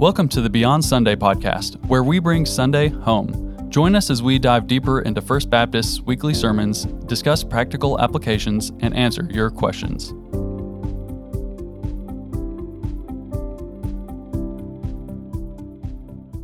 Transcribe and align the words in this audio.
Welcome 0.00 0.30
to 0.30 0.40
the 0.40 0.48
Beyond 0.48 0.82
Sunday 0.82 1.14
podcast, 1.14 1.76
where 1.84 2.02
we 2.02 2.20
bring 2.20 2.46
Sunday 2.46 2.88
home. 2.88 3.68
Join 3.68 3.94
us 3.94 4.08
as 4.08 4.22
we 4.22 4.38
dive 4.38 4.66
deeper 4.66 5.02
into 5.02 5.20
First 5.20 5.50
Baptist's 5.50 6.00
weekly 6.00 6.32
sermons, 6.32 6.86
discuss 7.04 7.44
practical 7.44 8.00
applications, 8.00 8.72
and 8.80 8.96
answer 8.96 9.28
your 9.30 9.50
questions. 9.50 10.08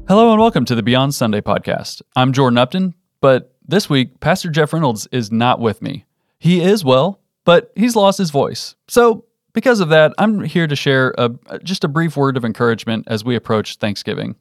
Hello 0.07 0.33
and 0.33 0.39
welcome 0.39 0.67
to 0.67 0.75
the 0.75 0.83
Beyond 0.83 1.15
Sunday 1.15 1.41
podcast. 1.41 2.03
I'm 2.15 2.35
Jordan 2.35 2.59
Upton, 2.59 2.95
but 3.23 3.57
this 3.67 3.89
week, 3.89 4.21
Pastor 4.21 4.51
Jeff 4.51 4.75
Reynolds 4.75 5.09
is 5.13 5.33
not 5.33 5.61
with 5.61 5.81
me. 5.81 6.05
He 6.39 6.61
is 6.61 6.85
well, 6.85 7.23
but 7.47 7.73
he's 7.75 7.97
lost 7.97 8.19
his 8.19 8.31
voice. 8.31 8.75
So 8.87 9.25
because 9.57 9.81
of 9.81 9.89
that, 9.89 10.13
I'm 10.19 10.45
here 10.45 10.67
to 10.67 10.77
share 10.77 11.15
a, 11.17 11.31
just 11.65 11.83
a 11.83 11.89
brief 11.89 12.15
word 12.15 12.37
of 12.37 12.45
encouragement 12.45 13.05
as 13.07 13.25
we 13.25 13.35
approach 13.35 13.77
Thanksgiving. 13.77 14.37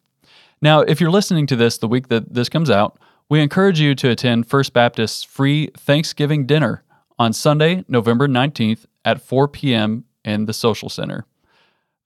Now, 0.61 0.81
if 0.81 0.99
you're 0.99 1.09
listening 1.09 1.47
to 1.47 1.55
this 1.55 1.77
the 1.77 1.87
week 1.87 2.09
that 2.09 2.33
this 2.33 2.49
comes 2.49 2.69
out, 2.69 2.99
we 3.29 3.39
encourage 3.39 3.79
you 3.79 3.95
to 3.95 4.09
attend 4.09 4.49
First 4.49 4.73
Baptist's 4.73 5.23
free 5.23 5.69
Thanksgiving 5.77 6.45
dinner 6.45 6.83
on 7.17 7.31
Sunday, 7.31 7.85
November 7.87 8.27
19th 8.27 8.87
at 9.05 9.21
4 9.21 9.47
p.m. 9.47 10.03
in 10.25 10.47
the 10.47 10.53
Social 10.53 10.89
Center. 10.89 11.25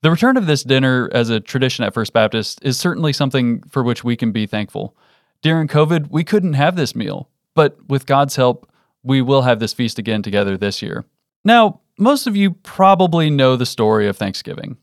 The 0.02 0.12
return 0.12 0.36
of 0.36 0.46
this 0.46 0.62
dinner 0.62 1.10
as 1.12 1.30
a 1.30 1.40
tradition 1.40 1.84
at 1.84 1.92
First 1.92 2.12
Baptist 2.12 2.60
is 2.62 2.78
certainly 2.78 3.12
something 3.12 3.64
for 3.64 3.82
which 3.82 4.04
we 4.04 4.14
can 4.14 4.30
be 4.30 4.46
thankful. 4.46 4.96
During 5.42 5.66
COVID, 5.66 6.12
we 6.12 6.22
couldn't 6.22 6.52
have 6.52 6.76
this 6.76 6.94
meal, 6.94 7.28
but 7.56 7.76
with 7.88 8.06
God's 8.06 8.36
help, 8.36 8.70
we 9.02 9.20
will 9.20 9.42
have 9.42 9.58
this 9.58 9.72
feast 9.72 9.98
again 9.98 10.22
together 10.22 10.56
this 10.56 10.80
year. 10.80 11.04
Now, 11.44 11.80
most 12.00 12.26
of 12.26 12.34
you 12.34 12.52
probably 12.52 13.30
know 13.30 13.56
the 13.56 13.66
story 13.66 14.08
of 14.08 14.16
Thanksgiving. 14.16 14.78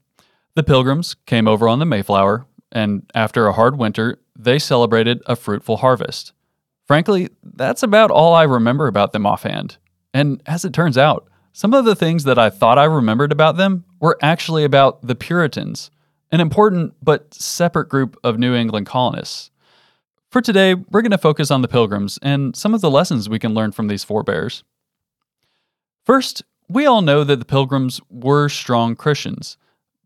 The 0.55 0.63
Pilgrims 0.63 1.16
came 1.26 1.48
over 1.48 1.67
on 1.67 1.80
the 1.80 1.85
Mayflower, 1.85 2.45
and 2.71 3.09
after 3.13 3.48
a 3.48 3.53
hard 3.53 3.77
winter, 3.77 4.20
they 4.37 4.60
celebrated 4.60 5.21
a 5.26 5.35
fruitful 5.35 5.77
harvest. 5.77 6.34
Frankly, 6.85 7.29
that's 7.43 7.84
about 7.84 8.12
all 8.12 8.34
I 8.34 8.43
remember 8.43 8.88
about 8.88 9.12
them 9.12 9.26
offhand. 9.26 9.77
And 10.13 10.41
as 10.45 10.63
it 10.63 10.73
turns 10.73 10.98
out, 10.98 11.27
some 11.51 11.73
of 11.73 11.85
the 11.85 11.95
things 11.95 12.23
that 12.23 12.40
I 12.40 12.49
thought 12.49 12.77
I 12.77 12.85
remembered 12.85 13.32
about 13.32 13.57
them 13.57 13.84
were 13.99 14.18
actually 14.21 14.63
about 14.63 15.05
the 15.05 15.15
Puritans, 15.15 15.90
an 16.32 16.40
important 16.40 16.93
but 17.01 17.34
separate 17.34 17.90
group 17.90 18.18
of 18.23 18.38
New 18.38 18.54
England 18.54 18.85
colonists. 18.85 19.49
For 20.29 20.41
today, 20.41 20.76
we're 20.76 21.01
going 21.01 21.12
to 21.12 21.18
focus 21.18 21.51
on 21.51 21.62
the 21.62 21.68
Pilgrims 21.68 22.20
and 22.21 22.55
some 22.55 22.73
of 22.73 22.82
the 22.82 22.91
lessons 22.91 23.27
we 23.27 23.40
can 23.40 23.54
learn 23.54 23.71
from 23.71 23.88
these 23.88 24.04
forebears. 24.04 24.63
First, 26.05 26.43
we 26.70 26.85
all 26.85 27.01
know 27.01 27.23
that 27.23 27.40
the 27.40 27.46
Pilgrims 27.46 28.01
were 28.10 28.49
strong 28.49 28.96
Christians, 28.96 29.57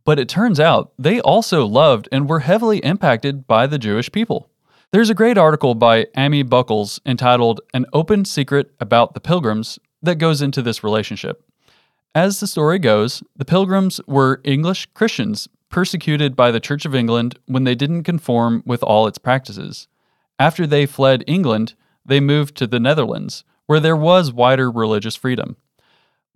but 0.06 0.20
it 0.20 0.30
turns 0.30 0.60
out 0.60 0.92
they 0.98 1.20
also 1.20 1.66
loved 1.66 2.08
and 2.12 2.30
were 2.30 2.42
heavily 2.42 2.80
impacted 2.80 3.48
by 3.48 3.68
the 3.68 3.80
Jewish 3.80 4.12
people. 4.12 4.50
There's 4.92 5.10
a 5.10 5.16
great 5.16 5.38
article 5.38 5.74
by 5.74 6.08
Amy 6.18 6.44
Buckles 6.44 7.00
entitled 7.06 7.62
An 7.74 7.86
Open 7.94 8.26
Secret 8.26 8.72
About 8.80 9.14
the 9.14 9.22
Pilgrims 9.22 9.80
that 10.02 10.16
goes 10.16 10.42
into 10.42 10.62
this 10.62 10.84
relationship. 10.84 11.44
As 12.14 12.40
the 12.40 12.48
story 12.48 12.78
goes, 12.78 13.24
the 13.36 13.46
Pilgrims 13.46 14.02
were 14.06 14.42
English 14.44 14.88
Christians 14.94 15.48
persecuted 15.70 16.36
by 16.36 16.52
the 16.52 16.60
Church 16.60 16.86
of 16.86 16.94
England 16.94 17.40
when 17.46 17.64
they 17.64 17.76
didn't 17.76 18.04
conform 18.04 18.62
with 18.66 18.84
all 18.84 19.08
its 19.08 19.18
practices. 19.18 19.88
After 20.38 20.68
they 20.68 20.86
fled 20.86 21.24
England, 21.26 21.74
they 22.06 22.20
moved 22.20 22.56
to 22.58 22.68
the 22.68 22.80
Netherlands, 22.80 23.46
where 23.68 23.80
there 23.80 23.96
was 23.96 24.34
wider 24.34 24.70
religious 24.70 25.16
freedom. 25.16 25.56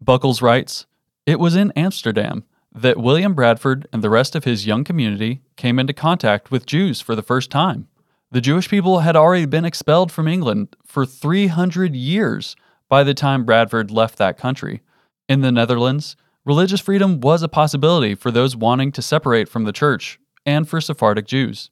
Buckles 0.01 0.41
writes 0.41 0.85
It 1.25 1.39
was 1.39 1.55
in 1.55 1.71
Amsterdam 1.71 2.43
that 2.73 2.97
William 2.97 3.33
Bradford 3.33 3.87
and 3.93 4.03
the 4.03 4.09
rest 4.09 4.35
of 4.35 4.43
his 4.43 4.67
young 4.67 4.83
community 4.83 5.41
came 5.55 5.79
into 5.79 5.93
contact 5.93 6.51
with 6.51 6.65
Jews 6.65 6.99
for 6.99 7.15
the 7.15 7.23
first 7.23 7.49
time. 7.49 7.87
The 8.31 8.41
Jewish 8.41 8.69
people 8.69 8.99
had 8.99 9.15
already 9.15 9.45
been 9.45 9.63
expelled 9.63 10.11
from 10.11 10.27
England 10.27 10.75
for 10.85 11.05
300 11.05 11.95
years 11.95 12.55
by 12.89 13.03
the 13.03 13.13
time 13.13 13.45
Bradford 13.45 13.91
left 13.91 14.17
that 14.17 14.37
country. 14.37 14.81
In 15.29 15.41
the 15.41 15.51
Netherlands, 15.51 16.17
religious 16.43 16.81
freedom 16.81 17.21
was 17.21 17.41
a 17.41 17.47
possibility 17.47 18.13
for 18.13 18.31
those 18.31 18.55
wanting 18.55 18.91
to 18.91 19.01
separate 19.01 19.47
from 19.47 19.63
the 19.63 19.71
church 19.71 20.19
and 20.45 20.67
for 20.67 20.81
Sephardic 20.81 21.25
Jews. 21.25 21.69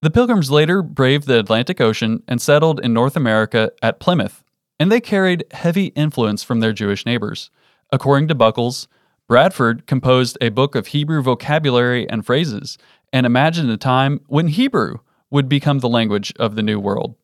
The 0.00 0.10
Pilgrims 0.10 0.50
later 0.50 0.82
braved 0.82 1.26
the 1.26 1.38
Atlantic 1.38 1.80
Ocean 1.80 2.22
and 2.26 2.40
settled 2.40 2.80
in 2.80 2.92
North 2.92 3.14
America 3.14 3.70
at 3.82 4.00
Plymouth 4.00 4.41
and 4.82 4.90
they 4.90 5.00
carried 5.00 5.44
heavy 5.52 5.92
influence 5.94 6.42
from 6.42 6.58
their 6.58 6.72
Jewish 6.72 7.06
neighbors. 7.06 7.52
According 7.92 8.26
to 8.26 8.34
Buckles, 8.34 8.88
Bradford 9.28 9.86
composed 9.86 10.36
a 10.40 10.48
book 10.48 10.74
of 10.74 10.88
Hebrew 10.88 11.22
vocabulary 11.22 12.10
and 12.10 12.26
phrases 12.26 12.78
and 13.12 13.24
imagined 13.24 13.70
a 13.70 13.76
time 13.76 14.22
when 14.26 14.48
Hebrew 14.48 14.96
would 15.30 15.48
become 15.48 15.78
the 15.78 15.88
language 15.88 16.32
of 16.36 16.56
the 16.56 16.64
New 16.64 16.80
World. 16.80 17.14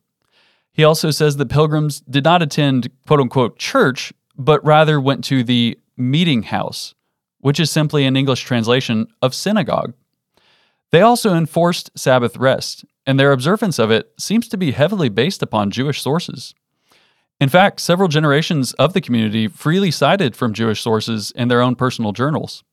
He 0.72 0.84
also 0.84 1.10
says 1.10 1.36
that 1.36 1.48
pilgrims 1.48 1.98
did 2.02 2.22
not 2.22 2.42
attend 2.42 2.92
quote 3.08 3.18
unquote 3.18 3.58
church, 3.58 4.12
but 4.36 4.64
rather 4.64 5.00
went 5.00 5.24
to 5.24 5.42
the 5.42 5.76
meeting 5.96 6.44
house, 6.44 6.94
which 7.40 7.58
is 7.58 7.72
simply 7.72 8.04
an 8.04 8.16
English 8.16 8.42
translation 8.42 9.08
of 9.20 9.34
synagogue. 9.34 9.94
They 10.92 11.00
also 11.00 11.34
enforced 11.34 11.90
Sabbath 11.98 12.36
rest, 12.36 12.84
and 13.04 13.18
their 13.18 13.32
observance 13.32 13.80
of 13.80 13.90
it 13.90 14.12
seems 14.16 14.46
to 14.46 14.56
be 14.56 14.70
heavily 14.70 15.08
based 15.08 15.42
upon 15.42 15.72
Jewish 15.72 16.00
sources. 16.00 16.54
In 17.40 17.48
fact, 17.48 17.80
several 17.80 18.08
generations 18.08 18.72
of 18.74 18.94
the 18.94 19.00
community 19.00 19.46
freely 19.46 19.90
cited 19.90 20.34
from 20.34 20.52
Jewish 20.52 20.82
sources 20.82 21.30
in 21.32 21.48
their 21.48 21.60
own 21.62 21.76
personal 21.76 22.12
journals. 22.12 22.64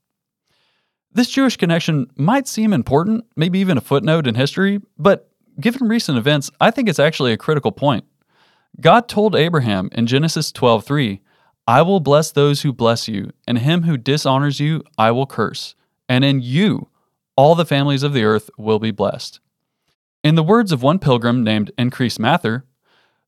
This 1.11 1.29
Jewish 1.29 1.55
connection 1.55 2.07
might 2.17 2.47
seem 2.47 2.73
important, 2.73 3.25
maybe 3.35 3.59
even 3.59 3.77
a 3.77 3.81
footnote 3.81 4.27
in 4.27 4.35
history, 4.35 4.81
but 4.97 5.29
given 5.59 5.87
recent 5.87 6.17
events, 6.17 6.49
I 6.59 6.71
think 6.71 6.89
it's 6.89 6.99
actually 6.99 7.31
a 7.31 7.37
critical 7.37 7.71
point. 7.71 8.05
God 8.81 9.07
told 9.07 9.35
Abraham 9.35 9.89
in 9.93 10.07
Genesis 10.07 10.51
12:3, 10.51 11.21
"I 11.67 11.81
will 11.83 12.01
bless 12.01 12.31
those 12.31 12.63
who 12.63 12.73
bless 12.73 13.07
you, 13.07 13.31
and 13.47 13.59
him 13.59 13.83
who 13.83 13.97
dishonors 13.97 14.59
you 14.59 14.83
I 14.97 15.11
will 15.11 15.25
curse, 15.25 15.75
and 16.09 16.25
in 16.25 16.41
you 16.41 16.89
all 17.37 17.55
the 17.55 17.65
families 17.65 18.03
of 18.03 18.13
the 18.13 18.23
earth 18.23 18.49
will 18.57 18.79
be 18.79 18.91
blessed." 18.91 19.39
In 20.23 20.35
the 20.35 20.43
words 20.43 20.71
of 20.71 20.83
one 20.83 20.99
pilgrim 20.99 21.43
named 21.43 21.71
Increase 21.77 22.19
Mather, 22.19 22.65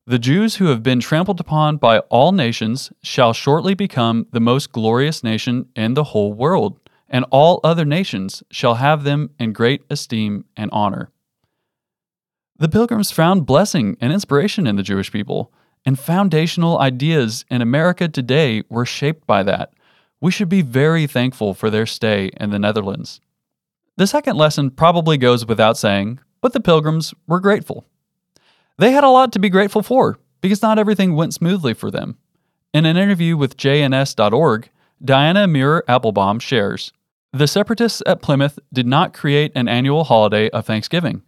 the 0.08 0.18
Jews 0.18 0.56
who 0.56 0.68
have 0.68 0.82
been 0.82 1.00
trampled 1.00 1.38
upon 1.38 1.76
by 1.76 1.98
all 2.08 2.32
nations 2.32 2.90
shall 3.02 3.34
shortly 3.34 3.74
become 3.74 4.26
the 4.32 4.40
most 4.40 4.72
glorious 4.72 5.22
nation 5.22 5.68
in 5.76 5.92
the 5.92 6.02
whole 6.02 6.32
world, 6.32 6.80
and 7.10 7.26
all 7.30 7.60
other 7.62 7.84
nations 7.84 8.42
shall 8.50 8.76
have 8.76 9.04
them 9.04 9.28
in 9.38 9.52
great 9.52 9.82
esteem 9.90 10.46
and 10.56 10.70
honor. 10.72 11.10
The 12.56 12.70
Pilgrims 12.70 13.10
found 13.10 13.44
blessing 13.44 13.98
and 14.00 14.10
inspiration 14.10 14.66
in 14.66 14.76
the 14.76 14.82
Jewish 14.82 15.12
people, 15.12 15.52
and 15.84 15.98
foundational 15.98 16.78
ideas 16.78 17.44
in 17.50 17.60
America 17.60 18.08
today 18.08 18.62
were 18.70 18.86
shaped 18.86 19.26
by 19.26 19.42
that. 19.42 19.74
We 20.22 20.30
should 20.30 20.48
be 20.48 20.62
very 20.62 21.06
thankful 21.06 21.52
for 21.52 21.68
their 21.68 21.84
stay 21.84 22.30
in 22.40 22.48
the 22.48 22.58
Netherlands. 22.58 23.20
The 23.98 24.06
second 24.06 24.38
lesson 24.38 24.70
probably 24.70 25.18
goes 25.18 25.44
without 25.44 25.76
saying, 25.76 26.20
but 26.40 26.54
the 26.54 26.60
Pilgrims 26.60 27.12
were 27.26 27.40
grateful. 27.40 27.84
They 28.78 28.92
had 28.92 29.04
a 29.04 29.10
lot 29.10 29.32
to 29.32 29.40
be 29.40 29.50
grateful 29.50 29.82
for 29.82 30.18
because 30.40 30.62
not 30.62 30.78
everything 30.78 31.16
went 31.16 31.34
smoothly 31.34 31.74
for 31.74 31.90
them. 31.90 32.16
In 32.72 32.86
an 32.86 32.96
interview 32.96 33.36
with 33.36 33.56
JNS.org, 33.56 34.70
Diana 35.04 35.48
Muir 35.48 35.82
Applebaum 35.88 36.38
shares 36.38 36.92
The 37.32 37.48
separatists 37.48 38.02
at 38.06 38.22
Plymouth 38.22 38.58
did 38.72 38.86
not 38.86 39.12
create 39.12 39.50
an 39.56 39.66
annual 39.66 40.04
holiday 40.04 40.48
of 40.50 40.64
Thanksgiving. 40.64 41.22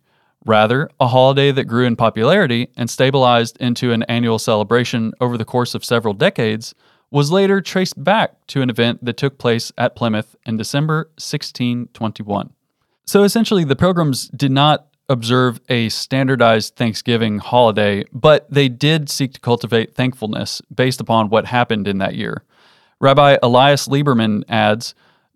Rather, 0.46 0.88
a 1.00 1.08
holiday 1.08 1.50
that 1.50 1.64
grew 1.64 1.84
in 1.84 1.96
popularity 1.96 2.68
and 2.76 2.88
stabilized 2.88 3.56
into 3.58 3.92
an 3.92 4.04
annual 4.04 4.38
celebration 4.38 5.12
over 5.20 5.36
the 5.36 5.44
course 5.44 5.74
of 5.74 5.84
several 5.84 6.14
decades 6.14 6.74
was 7.10 7.32
later 7.32 7.60
traced 7.60 8.02
back 8.02 8.46
to 8.46 8.62
an 8.62 8.70
event 8.70 9.04
that 9.04 9.16
took 9.16 9.38
place 9.38 9.72
at 9.76 9.96
Plymouth 9.96 10.36
in 10.46 10.56
December 10.56 11.10
1621. 11.16 12.52
So 13.06 13.24
essentially, 13.24 13.64
the 13.64 13.74
Pilgrims 13.74 14.28
did 14.28 14.52
not 14.52 14.86
observe 15.10 15.60
a 15.68 15.88
standardized 15.88 16.76
Thanksgiving 16.76 17.38
holiday, 17.40 18.04
but 18.12 18.48
they 18.48 18.68
did 18.68 19.10
seek 19.10 19.34
to 19.34 19.40
cultivate 19.40 19.94
thankfulness 19.94 20.62
based 20.72 21.00
upon 21.00 21.28
what 21.28 21.46
happened 21.46 21.88
in 21.88 21.98
that 21.98 22.14
year. 22.14 22.44
Rabbi 23.00 23.36
Elias 23.42 23.88
Lieberman 23.88 24.44
adds 24.48 24.94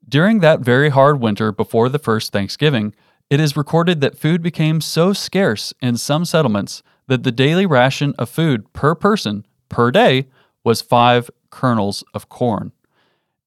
During 0.09 0.39
that 0.41 0.61
very 0.61 0.91
hard 0.91 1.21
winter 1.21 1.51
before 1.51 1.89
the 1.89 1.99
first 1.99 2.33
Thanksgiving, 2.33 2.95
it 3.29 3.41
is 3.41 3.57
recorded 3.57 4.01
that 4.01 4.17
food 4.17 4.43
became 4.43 4.81
so 4.81 5.13
scarce 5.13 5.75
in 5.83 5.97
some 5.97 6.25
settlements 6.25 6.83
that 7.09 7.25
the 7.25 7.33
daily 7.33 7.67
ration 7.67 8.15
of 8.17 8.31
food 8.31 8.73
per 8.73 8.95
person 8.95 9.45
per 9.69 9.91
day 9.91 10.29
was 10.63 10.83
five 10.83 11.31
kernels 11.51 12.05
of 12.15 12.29
corn. 12.29 12.73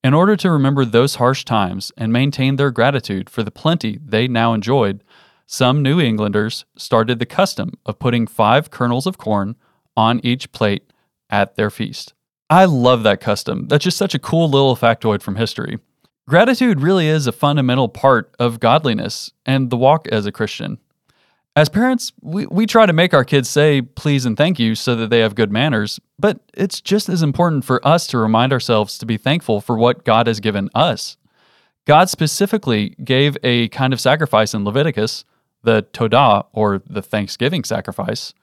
In 0.03 0.13
order 0.13 0.35
to 0.35 0.51
remember 0.51 0.83
those 0.83 1.15
harsh 1.15 1.45
times 1.45 1.91
and 1.97 2.11
maintain 2.11 2.55
their 2.57 2.71
gratitude 2.71 3.29
for 3.29 3.43
the 3.43 3.51
plenty 3.51 3.99
they 4.03 4.27
now 4.27 4.53
enjoyed, 4.53 5.03
some 5.49 5.81
New 5.81 5.99
Englanders 6.01 6.65
started 6.75 7.19
the 7.19 7.25
custom 7.25 7.71
of 7.85 7.99
putting 7.99 8.27
five 8.27 8.69
kernels 8.69 9.07
of 9.07 9.17
corn 9.17 9.55
on 9.95 10.19
each 10.21 10.51
plate 10.51 10.91
at 11.29 11.55
their 11.55 11.69
feast. 11.69 12.13
I 12.49 12.65
love 12.65 13.03
that 13.03 13.21
custom. 13.21 13.67
That's 13.69 13.85
just 13.85 13.97
such 13.97 14.13
a 14.13 14.19
cool 14.19 14.49
little 14.49 14.75
factoid 14.75 15.21
from 15.21 15.37
history. 15.37 15.79
Gratitude 16.27 16.81
really 16.81 17.07
is 17.07 17.27
a 17.27 17.31
fundamental 17.31 17.87
part 17.87 18.35
of 18.37 18.59
godliness 18.59 19.31
and 19.45 19.69
the 19.69 19.77
walk 19.77 20.09
as 20.09 20.25
a 20.25 20.33
Christian. 20.33 20.79
As 21.55 21.69
parents, 21.69 22.11
we, 22.21 22.45
we 22.47 22.65
try 22.65 22.85
to 22.85 22.91
make 22.91 23.13
our 23.13 23.23
kids 23.23 23.49
say 23.49 23.81
please 23.81 24.25
and 24.25 24.35
thank 24.35 24.59
you 24.59 24.75
so 24.75 24.95
that 24.97 25.09
they 25.09 25.19
have 25.19 25.33
good 25.33 25.51
manners, 25.51 25.97
but 26.19 26.41
it's 26.53 26.81
just 26.81 27.07
as 27.07 27.23
important 27.23 27.63
for 27.63 27.85
us 27.87 28.05
to 28.07 28.17
remind 28.17 28.51
ourselves 28.51 28.97
to 28.97 29.05
be 29.05 29.15
thankful 29.15 29.61
for 29.61 29.77
what 29.77 30.03
God 30.03 30.27
has 30.27 30.41
given 30.41 30.69
us. 30.75 31.15
God 31.85 32.09
specifically 32.09 32.89
gave 33.01 33.37
a 33.43 33.69
kind 33.69 33.93
of 33.93 34.01
sacrifice 34.01 34.53
in 34.53 34.65
Leviticus, 34.65 35.23
the 35.63 35.83
Todah, 35.93 36.45
or 36.53 36.81
the 36.87 37.01
Thanksgiving 37.01 37.63
sacrifice, 37.63 38.33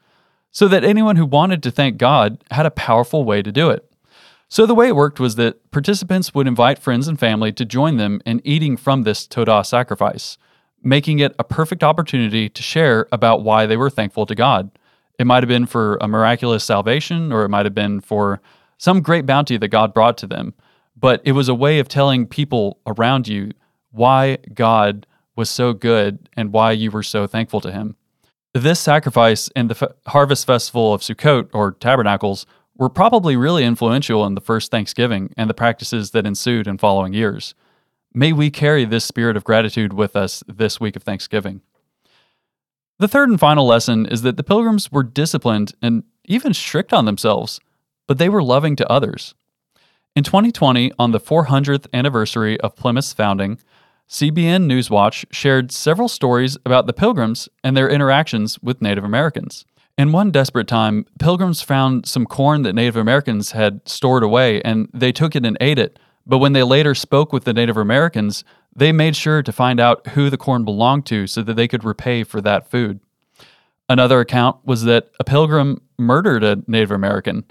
so 0.51 0.69
that 0.69 0.85
anyone 0.85 1.17
who 1.17 1.27
wanted 1.27 1.63
to 1.63 1.71
thank 1.71 1.97
God 1.97 2.43
had 2.51 2.67
a 2.67 2.71
powerful 2.71 3.25
way 3.25 3.43
to 3.43 3.51
do 3.51 3.71
it. 3.71 3.91
So 4.49 4.67
the 4.67 4.75
way 4.75 4.89
it 4.89 4.97
worked 4.97 5.19
was 5.19 5.35
that 5.37 5.71
participants 5.71 6.35
would 6.35 6.47
invite 6.47 6.79
friends 6.79 7.09
and 7.09 7.19
family 7.19 7.51
to 7.53 7.65
join 7.65 7.97
them 7.97 8.21
in 8.25 8.41
eating 8.45 8.77
from 8.77 9.03
this 9.03 9.27
Todah 9.27 9.67
sacrifice, 9.67 10.39
making 10.83 11.19
it 11.19 11.35
a 11.39 11.45
perfect 11.45 11.83
opportunity 11.83 12.49
to 12.49 12.63
share 12.63 13.09
about 13.11 13.43
why 13.43 13.67
they 13.67 13.77
were 13.77 13.91
thankful 13.91 14.27
to 14.27 14.35
God. 14.35 14.71
It 15.19 15.27
might 15.27 15.43
have 15.43 15.49
been 15.49 15.67
for 15.67 15.99
a 16.01 16.09
miraculous 16.09 16.63
salvation, 16.63 17.33
or 17.33 17.45
it 17.45 17.49
might 17.49 17.67
have 17.67 17.75
been 17.75 18.01
for 18.01 18.41
some 18.79 19.01
great 19.01 19.27
bounty 19.27 19.57
that 19.57 19.69
God 19.69 19.95
brought 19.95 20.19
to 20.19 20.27
them. 20.27 20.55
But 20.97 21.21
it 21.25 21.33
was 21.33 21.49
a 21.49 21.55
way 21.55 21.79
of 21.79 21.89
telling 21.89 22.27
people 22.27 22.79
around 22.87 23.27
you 23.27 23.53
why 23.91 24.39
God 24.53 25.07
was 25.37 25.51
so 25.51 25.73
good 25.73 26.29
and 26.37 26.53
why 26.53 26.73
you 26.73 26.91
were 26.91 27.03
so 27.03 27.27
thankful 27.27 27.61
to 27.61 27.73
Him. 27.73 27.97
This 28.53 28.79
sacrifice 28.79 29.51
and 29.57 29.69
the 29.69 29.85
F- 29.85 29.97
Harvest 30.07 30.47
Festival 30.47 30.95
of 30.95 31.01
Sukkot, 31.01 31.49
or 31.53 31.73
Tabernacles, 31.73 32.47
were 32.77 32.89
probably 32.89 33.37
really 33.37 33.65
influential 33.65 34.25
in 34.27 34.35
the 34.35 34.41
first 34.41 34.71
Thanksgiving 34.71 35.33
and 35.37 35.49
the 35.49 35.55
practices 35.55 36.11
that 36.13 36.27
ensued 36.27 36.67
in 36.67 36.79
following 36.79 37.13
years. 37.13 37.55
May 38.13 38.33
we 38.33 38.51
carry 38.51 38.85
this 38.85 39.05
spirit 39.05 39.37
of 39.37 39.45
gratitude 39.45 39.93
with 39.93 40.15
us 40.15 40.45
this 40.47 40.81
week 40.81 40.95
of 40.95 41.03
Thanksgiving. 41.03 41.63
The 43.01 43.09
third 43.09 43.29
and 43.29 43.41
final 43.41 43.67
lesson 43.67 44.07
is 44.07 44.23
that 44.23 44.37
the 44.37 44.45
pilgrims 44.45 44.93
were 44.93 45.03
disciplined 45.03 45.75
and 45.83 46.05
even 46.25 46.55
strict 46.55 46.93
on 46.93 47.07
themselves, 47.07 47.61
but 48.07 48.19
they 48.19 48.29
were 48.29 48.43
loving 48.43 48.77
to 48.77 48.91
others. 48.91 49.35
In 50.15 50.23
2020, 50.23 50.93
on 50.97 51.11
the 51.11 51.19
400th 51.19 51.87
anniversary 51.93 52.59
of 52.61 52.77
Plymouth's 52.77 53.13
founding, 53.13 53.59
CBN 54.09 54.67
Newswatch 54.67 55.25
shared 55.31 55.73
several 55.73 56.09
stories 56.09 56.57
about 56.65 56.87
the 56.87 56.93
pilgrims 56.93 57.49
and 57.63 57.77
their 57.77 57.89
interactions 57.89 58.59
with 58.63 58.83
Native 58.83 59.03
Americans. 59.03 59.65
In 59.97 60.13
one 60.13 60.31
desperate 60.31 60.69
time, 60.69 61.07
pilgrims 61.19 61.63
found 61.63 62.07
some 62.07 62.27
corn 62.27 62.63
that 62.63 62.75
Native 62.75 62.97
Americans 62.97 63.53
had 63.53 63.81
stored 63.89 64.23
away 64.23 64.61
and 64.63 64.89
they 64.93 65.13
took 65.13 65.35
it 65.35 65.47
and 65.47 65.57
ate 65.61 65.79
it. 65.79 65.99
But 66.27 66.39
when 66.39 66.53
they 66.53 66.63
later 66.63 66.95
spoke 66.95 67.33
with 67.33 67.45
the 67.45 67.53
Native 67.53 67.77
Americans, 67.77 68.45
they 68.75 68.93
made 68.93 69.17
sure 69.17 69.43
to 69.43 69.53
find 69.53 69.81
out 69.81 70.07
who 70.09 70.31
the 70.31 70.39
corn 70.39 70.65
belonged 70.65 71.07
to 71.07 71.27
so 71.27 71.43
that 71.43 71.55
they 71.55 71.69
could 71.69 71.85
repay 71.85 72.25
for 72.25 72.41
that 72.41 72.69
food. 72.71 73.01
Another 73.89 74.21
account 74.21 74.57
was 74.65 74.85
that 74.85 75.11
a 75.21 75.25
pilgrim 75.25 75.81
murdered 75.99 76.43
a 76.43 76.63
Native 76.67 76.91
American, 76.91 77.45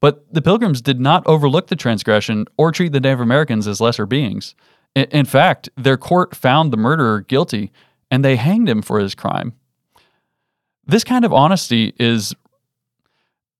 but 0.00 0.32
the 0.32 0.42
pilgrims 0.42 0.80
did 0.80 1.00
not 1.00 1.26
overlook 1.26 1.66
the 1.66 1.76
transgression 1.76 2.46
or 2.56 2.72
treat 2.72 2.92
the 2.92 3.00
Native 3.00 3.20
Americans 3.20 3.66
as 3.66 3.80
lesser 3.80 4.06
beings. 4.06 4.54
In 4.94 5.24
fact, 5.24 5.70
their 5.76 5.96
court 5.96 6.36
found 6.36 6.72
the 6.72 6.76
murderer 6.76 7.20
guilty 7.20 7.72
and 8.10 8.24
they 8.24 8.36
hanged 8.36 8.68
him 8.68 8.82
for 8.82 8.98
his 9.00 9.14
crime. 9.14 9.54
This 10.84 11.04
kind 11.04 11.24
of 11.24 11.32
honesty 11.32 11.94
is 11.98 12.34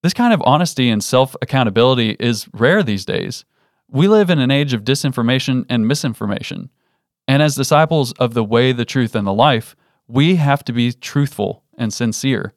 this 0.03 0.13
kind 0.13 0.35
of 0.35 0.43
honesty 0.45 0.91
and 0.91 1.03
self 1.03 1.35
accountability 1.41 2.17
is 2.19 2.49
rare 2.53 2.83
these 2.83 3.05
days. 3.05 3.45
We 3.89 4.09
live 4.09 4.31
in 4.31 4.39
an 4.39 4.51
age 4.51 4.75
of 4.75 4.85
disinformation 4.85 5.65
and 5.69 5.87
misinformation. 5.87 6.71
And 7.29 7.43
as 7.43 7.55
disciples 7.55 8.13
of 8.13 8.35
the 8.35 8.45
way, 8.45 8.73
the 8.73 8.85
truth, 8.85 9.15
and 9.15 9.27
the 9.27 9.33
life, 9.33 9.77
we 10.09 10.37
have 10.37 10.65
to 10.65 10.73
be 10.73 10.93
truthful 10.93 11.63
and 11.79 11.93
sincere. 11.93 12.53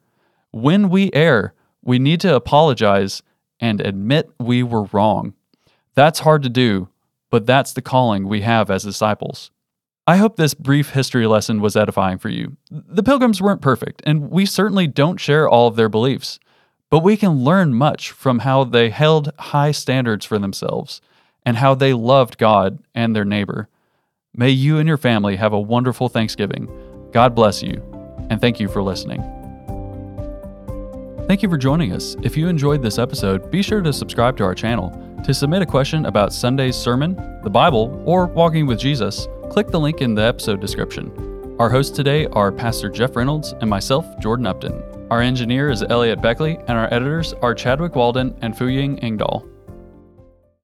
When 0.50 0.88
we 0.88 1.10
err, 1.12 1.54
we 1.82 1.98
need 1.98 2.20
to 2.22 2.34
apologize 2.34 3.22
and 3.60 3.80
admit 3.80 4.30
we 4.40 4.62
were 4.62 4.84
wrong. 4.84 5.34
That's 5.94 6.20
hard 6.20 6.42
to 6.42 6.48
do, 6.48 6.88
but 7.30 7.46
that's 7.46 7.72
the 7.72 7.82
calling 7.82 8.28
we 8.28 8.42
have 8.42 8.70
as 8.70 8.84
disciples. 8.84 9.50
I 10.06 10.18
hope 10.18 10.36
this 10.36 10.54
brief 10.54 10.90
history 10.90 11.26
lesson 11.26 11.60
was 11.60 11.76
edifying 11.76 12.18
for 12.18 12.28
you. 12.28 12.56
The 12.70 13.02
Pilgrims 13.02 13.42
weren't 13.42 13.60
perfect, 13.60 14.02
and 14.06 14.30
we 14.30 14.46
certainly 14.46 14.86
don't 14.86 15.18
share 15.18 15.48
all 15.48 15.66
of 15.66 15.74
their 15.74 15.88
beliefs, 15.88 16.38
but 16.90 17.02
we 17.02 17.16
can 17.16 17.42
learn 17.42 17.74
much 17.74 18.12
from 18.12 18.40
how 18.40 18.62
they 18.62 18.90
held 18.90 19.32
high 19.38 19.72
standards 19.72 20.24
for 20.24 20.38
themselves 20.38 21.00
and 21.44 21.56
how 21.56 21.74
they 21.74 21.92
loved 21.92 22.38
God 22.38 22.78
and 22.94 23.16
their 23.16 23.24
neighbor. 23.24 23.68
May 24.32 24.50
you 24.50 24.78
and 24.78 24.86
your 24.86 24.96
family 24.96 25.36
have 25.36 25.52
a 25.52 25.60
wonderful 25.60 26.08
Thanksgiving. 26.08 26.68
God 27.10 27.34
bless 27.34 27.62
you, 27.62 27.82
and 28.30 28.40
thank 28.40 28.60
you 28.60 28.68
for 28.68 28.82
listening. 28.82 29.24
Thank 31.26 31.42
you 31.42 31.48
for 31.48 31.56
joining 31.56 31.92
us. 31.92 32.14
If 32.22 32.36
you 32.36 32.46
enjoyed 32.46 32.82
this 32.82 32.98
episode, 32.98 33.50
be 33.50 33.60
sure 33.60 33.80
to 33.82 33.92
subscribe 33.92 34.36
to 34.36 34.44
our 34.44 34.54
channel. 34.54 34.90
To 35.26 35.34
submit 35.34 35.60
a 35.60 35.66
question 35.66 36.06
about 36.06 36.32
Sunday's 36.32 36.76
sermon, 36.76 37.16
the 37.42 37.50
Bible, 37.50 38.00
or 38.06 38.26
walking 38.26 38.64
with 38.64 38.78
Jesus, 38.78 39.26
click 39.50 39.66
the 39.66 39.80
link 39.80 40.00
in 40.00 40.14
the 40.14 40.22
episode 40.22 40.60
description. 40.60 41.56
Our 41.58 41.68
hosts 41.68 41.96
today 41.96 42.26
are 42.26 42.52
Pastor 42.52 42.88
Jeff 42.88 43.16
Reynolds 43.16 43.52
and 43.60 43.68
myself, 43.68 44.06
Jordan 44.20 44.46
Upton. 44.46 44.80
Our 45.10 45.22
engineer 45.22 45.68
is 45.68 45.82
Elliot 45.82 46.22
Beckley, 46.22 46.58
and 46.68 46.78
our 46.78 46.86
editors 46.94 47.32
are 47.42 47.56
Chadwick 47.56 47.96
Walden 47.96 48.38
and 48.40 48.56
Fuying 48.56 49.00
Engdahl. 49.00 49.44